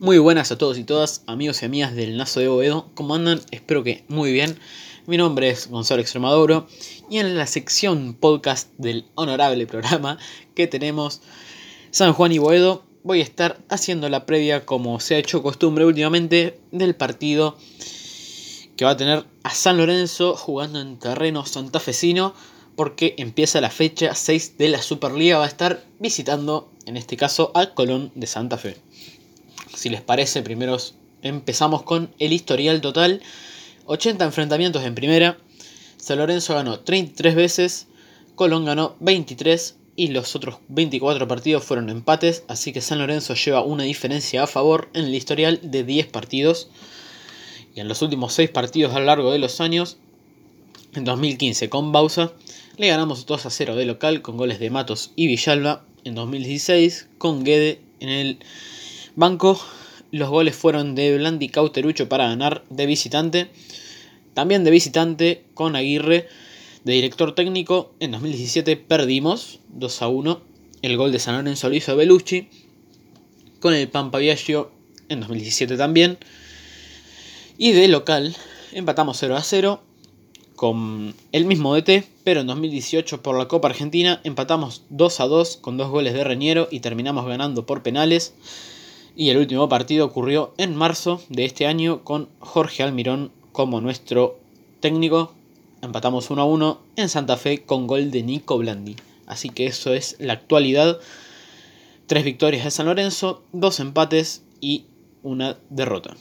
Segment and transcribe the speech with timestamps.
[0.00, 2.90] Muy buenas a todos y todas, amigos y amigas del Nazo de Boedo.
[2.94, 3.40] ¿Cómo andan?
[3.52, 4.58] Espero que muy bien.
[5.06, 6.66] Mi nombre es Gonzalo Extremaduro
[7.08, 10.18] y en la sección podcast del honorable programa
[10.56, 11.20] que tenemos
[11.92, 15.84] San Juan y Boedo voy a estar haciendo la previa como se ha hecho costumbre
[15.84, 17.56] últimamente del partido
[18.76, 22.34] que va a tener a San Lorenzo jugando en terreno santafesino
[22.74, 27.52] porque empieza la fecha 6 de la Superliga, va a estar visitando en este caso
[27.54, 28.76] al Colón de Santa Fe.
[29.84, 30.78] Si les parece, primero
[31.20, 33.20] empezamos con el historial total.
[33.84, 35.36] 80 enfrentamientos en primera.
[35.98, 37.86] San Lorenzo ganó 33 veces.
[38.34, 42.44] Colón ganó 23 y los otros 24 partidos fueron empates.
[42.48, 46.70] Así que San Lorenzo lleva una diferencia a favor en el historial de 10 partidos.
[47.74, 49.98] Y en los últimos 6 partidos a lo largo de los años,
[50.94, 52.32] en 2015 con Bausa,
[52.78, 55.84] le ganamos 2 a 0 de local con goles de Matos y Villalba.
[56.04, 58.38] En 2016 con Guede en el
[59.16, 59.60] banco.
[60.10, 63.50] Los goles fueron de Blandi Cauterucho para ganar de visitante.
[64.34, 66.28] También de visitante con Aguirre
[66.84, 67.94] de director técnico.
[68.00, 70.40] En 2017 perdimos 2 a 1.
[70.82, 72.48] El gol de San Lorenzo lo hizo Belucci.
[73.60, 76.18] Con el Pampa en 2017 también.
[77.56, 78.36] Y de local
[78.72, 79.80] empatamos 0 a 0
[80.56, 85.56] con el mismo DT, pero en 2018 por la Copa Argentina empatamos 2 a 2
[85.56, 88.34] con dos goles de Reñero y terminamos ganando por penales.
[89.16, 94.40] Y el último partido ocurrió en marzo de este año con Jorge Almirón como nuestro
[94.80, 95.32] técnico.
[95.82, 98.96] Empatamos 1 a 1 en Santa Fe con gol de Nico Blandi.
[99.26, 100.98] Así que eso es la actualidad.
[102.06, 104.86] Tres victorias de San Lorenzo, dos empates y
[105.22, 106.16] una derrota.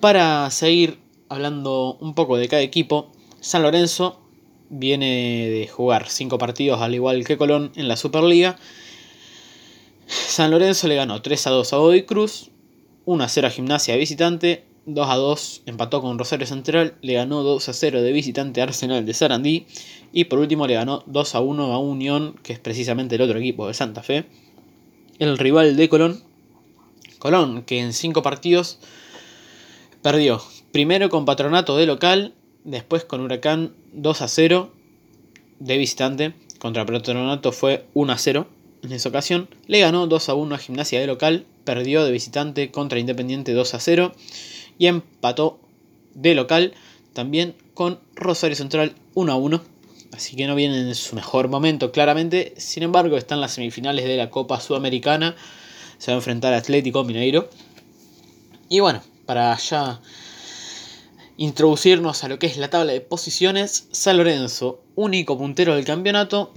[0.00, 0.98] Para seguir
[1.30, 4.20] hablando un poco de cada equipo, San Lorenzo
[4.68, 8.58] viene de jugar cinco partidos al igual que Colón en la Superliga.
[10.06, 12.50] San Lorenzo le ganó 3 a 2 a Godoy Cruz,
[13.04, 17.14] 1 a 0 a Gimnasia de visitante, 2 a 2 empató con Rosario Central, le
[17.14, 19.66] ganó 2 a 0 de visitante Arsenal de Sarandí
[20.12, 23.38] y por último le ganó 2 a 1 a Unión, que es precisamente el otro
[23.38, 24.24] equipo de Santa Fe.
[25.18, 26.22] El rival de Colón,
[27.18, 28.78] Colón, que en 5 partidos
[30.02, 32.34] Perdió primero con Patronato de local,
[32.64, 34.72] después con Huracán 2 a 0
[35.60, 36.34] de visitante.
[36.58, 38.48] Contra Patronato fue 1 a 0
[38.82, 39.48] en esa ocasión.
[39.66, 43.74] Le ganó 2 a 1 a Gimnasia de local, perdió de visitante contra Independiente 2
[43.74, 44.12] a 0
[44.78, 45.60] y empató
[46.14, 46.74] de local
[47.12, 49.62] también con Rosario Central 1 a 1.
[50.12, 52.54] Así que no viene en su mejor momento, claramente.
[52.58, 55.36] Sin embargo, están las semifinales de la Copa Sudamericana.
[55.96, 57.48] Se va a enfrentar a Atlético Mineiro.
[58.68, 60.00] Y bueno, para ya
[61.38, 66.52] introducirnos a lo que es la tabla de posiciones, San Lorenzo, único puntero del campeonato,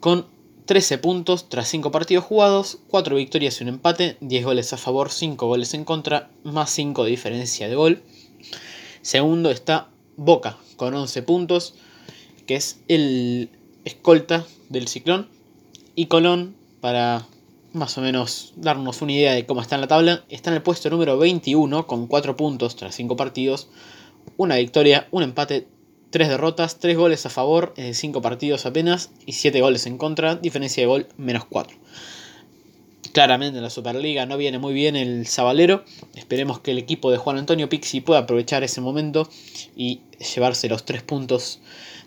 [0.00, 0.26] con
[0.66, 5.10] 13 puntos tras 5 partidos jugados, 4 victorias y un empate, 10 goles a favor,
[5.10, 8.02] 5 goles en contra, más 5 de diferencia de gol.
[9.02, 11.74] Segundo está Boca, con 11 puntos,
[12.46, 13.50] que es el
[13.84, 15.28] escolta del ciclón.
[15.94, 17.26] Y Colón, para
[17.72, 20.62] más o menos darnos una idea de cómo está en la tabla, está en el
[20.62, 23.68] puesto número 21 con 4 puntos tras 5 partidos,
[24.36, 25.66] una victoria, un empate,
[26.12, 30.36] 3 derrotas, 3 goles a favor en 5 partidos apenas y 7 goles en contra,
[30.36, 31.74] diferencia de gol menos 4.
[33.12, 35.84] Claramente en la Superliga no viene muy bien el Sabalero.
[36.14, 39.26] Esperemos que el equipo de Juan Antonio Pixi pueda aprovechar ese momento
[39.74, 40.02] y
[40.34, 41.60] llevarse los 3 puntos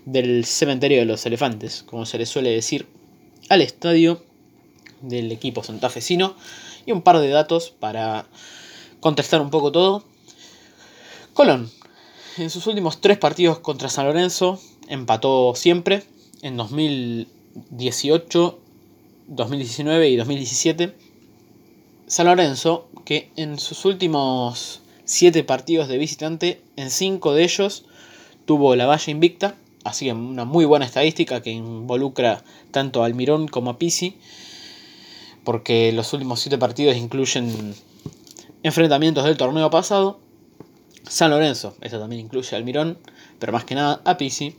[0.06, 2.88] del cementerio de los elefantes, como se le suele decir,
[3.50, 4.24] al estadio
[5.02, 6.36] del equipo santafesino
[6.86, 8.28] y un par de datos para
[9.00, 10.06] contestar un poco todo.
[11.34, 11.72] Colón,
[12.38, 16.04] en sus últimos tres partidos contra San Lorenzo, empató siempre
[16.42, 18.60] en 2018,
[19.28, 20.96] 2019 y 2017.
[22.08, 27.86] San Lorenzo, que en sus últimos siete partidos de visitante, en cinco de ellos
[28.46, 33.48] tuvo la valla invicta, así que una muy buena estadística que involucra tanto a Almirón
[33.48, 34.18] como a Pisi
[35.46, 37.74] porque los últimos 7 partidos incluyen
[38.64, 40.20] enfrentamientos del torneo pasado.
[41.08, 42.98] San Lorenzo, eso también incluye al Mirón,
[43.40, 44.56] pero más que nada a Pisi.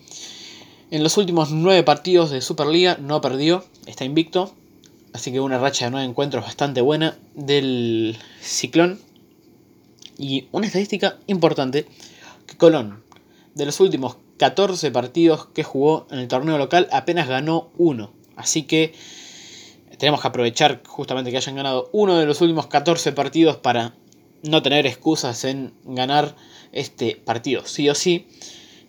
[0.91, 4.55] En los últimos 9 partidos de Superliga no perdió, está invicto,
[5.13, 9.01] así que una racha de 9 encuentros bastante buena del Ciclón.
[10.19, 11.87] Y una estadística importante,
[12.47, 13.03] que Colón,
[13.55, 18.13] de los últimos 14 partidos que jugó en el torneo local, apenas ganó uno.
[18.37, 18.95] Así que
[19.99, 23.95] tenemos que aprovechar justamente que hayan ganado uno de los últimos 14 partidos para
[24.47, 26.37] no tener excusas en ganar
[26.73, 28.27] este partido, sí o sí.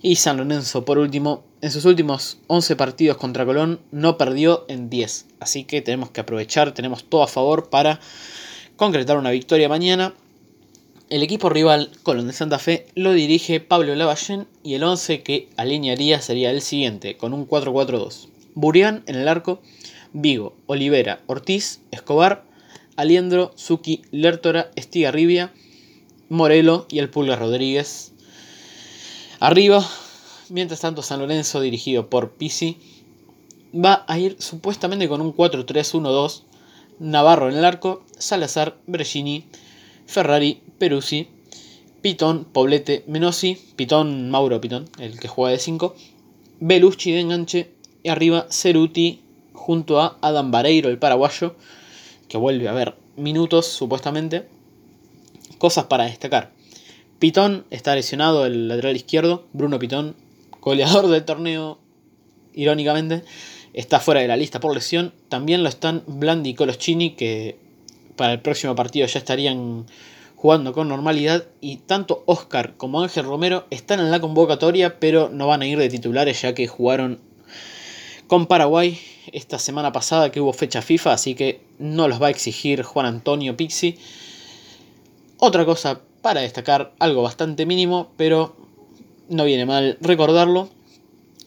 [0.02, 4.90] Y San Lorenzo, por último, en sus últimos 11 partidos contra Colón no perdió en
[4.90, 5.26] 10.
[5.40, 8.00] Así que tenemos que aprovechar, tenemos todo a favor para
[8.76, 10.14] concretar una victoria mañana.
[11.10, 15.50] El equipo rival, Colón de Santa Fe, lo dirige Pablo Lavallén y el 11 que
[15.58, 18.28] alinearía sería el siguiente, con un 4-4-2.
[18.54, 19.62] Burián en el arco,
[20.14, 22.44] Vigo, Olivera, Ortiz, Escobar,
[22.98, 25.54] Aliendro, Suki, Lertora, Estigarribia,
[26.30, 28.12] Morelo y el Pulga Rodríguez.
[29.40, 29.88] Arriba,
[30.50, 32.78] mientras tanto San Lorenzo, dirigido por Pisi,
[33.74, 36.44] va a ir supuestamente con un 4-3-1-2.
[37.00, 39.46] Navarro en el arco, Salazar, Brescini,
[40.08, 41.28] Ferrari, Peruzzi,
[42.02, 45.96] Pitón, Poblete, Menosi, Pitón, Mauro Pitón, el que juega de 5,
[46.60, 47.72] Belucci de enganche
[48.02, 49.22] y arriba Ceruti
[49.54, 51.56] junto a Adam Vareiro, el paraguayo,
[52.28, 54.48] que vuelve a ver minutos supuestamente.
[55.58, 56.52] Cosas para destacar.
[57.20, 59.46] Pitón está lesionado, el lateral izquierdo.
[59.54, 60.16] Bruno Pitón,
[60.62, 61.80] goleador del torneo,
[62.54, 63.24] irónicamente,
[63.74, 65.14] está fuera de la lista por lesión.
[65.30, 67.58] También lo están Blandi y Coloschini, que
[68.16, 69.88] para el próximo partido ya estarían
[70.36, 71.46] jugando con normalidad.
[71.60, 75.80] Y tanto Oscar como Ángel Romero están en la convocatoria, pero no van a ir
[75.80, 77.20] de titulares ya que jugaron
[78.28, 79.00] con Paraguay
[79.32, 83.06] esta semana pasada que hubo fecha FIFA, así que no los va a exigir Juan
[83.06, 83.98] Antonio Pixi.
[85.38, 88.56] Otra cosa para destacar, algo bastante mínimo, pero
[89.30, 90.70] no viene mal recordarlo.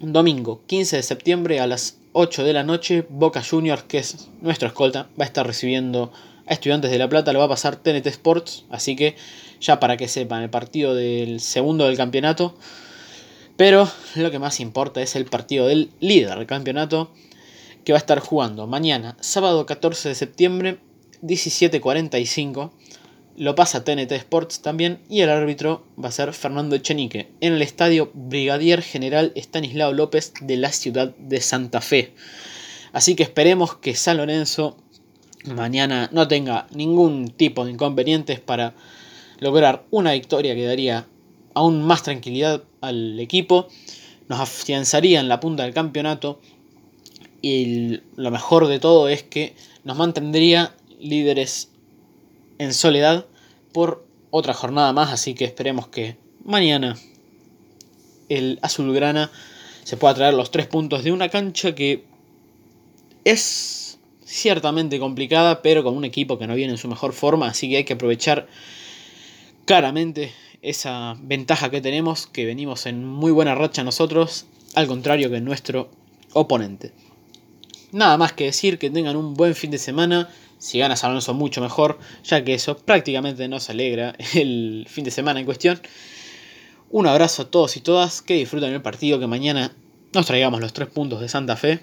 [0.00, 4.68] Domingo 15 de septiembre a las 8 de la noche, Boca Juniors, que es nuestro
[4.68, 6.10] escolta, va a estar recibiendo
[6.46, 9.16] a Estudiantes de La Plata, lo va a pasar TNT Sports, así que
[9.60, 12.54] ya para que sepan, el partido del segundo del campeonato.
[13.60, 17.12] Pero lo que más importa es el partido del líder del campeonato,
[17.84, 20.78] que va a estar jugando mañana, sábado 14 de septiembre,
[21.20, 22.70] 17.45.
[23.36, 27.60] Lo pasa TNT Sports también y el árbitro va a ser Fernando Echenique en el
[27.60, 32.14] estadio Brigadier General Estanislao López de la ciudad de Santa Fe.
[32.94, 34.78] Así que esperemos que San Lorenzo
[35.44, 38.72] mañana no tenga ningún tipo de inconvenientes para
[39.38, 41.06] lograr una victoria que daría
[41.55, 43.69] aún más tranquilidad al equipo,
[44.29, 46.41] nos afianzaría en la punta del campeonato.
[47.43, 49.55] Y lo mejor de todo es que
[49.85, 51.70] nos mantendría líderes
[52.58, 53.26] en soledad
[53.73, 56.97] por otra jornada más, así que esperemos que mañana
[58.29, 59.31] el azulgrana
[59.85, 62.05] se pueda traer los tres puntos de una cancha que
[63.25, 67.69] es ciertamente complicada, pero con un equipo que no viene en su mejor forma, así
[67.69, 68.47] que hay que aprovechar
[69.70, 70.32] claramente
[70.62, 75.93] esa ventaja que tenemos, que venimos en muy buena racha nosotros, al contrario que nuestro
[76.32, 76.90] oponente.
[77.93, 80.28] Nada más que decir que tengan un buen fin de semana.
[80.58, 85.38] Si ganas Alonso mucho mejor, ya que eso prácticamente nos alegra el fin de semana
[85.38, 85.81] en cuestión.
[86.90, 89.73] Un abrazo a todos y todas, que disfruten el partido, que mañana
[90.12, 91.78] nos traigamos los tres puntos de Santa Fe.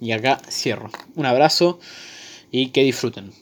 [0.00, 0.88] Y acá cierro.
[1.16, 1.80] Un abrazo
[2.52, 3.32] y que disfruten.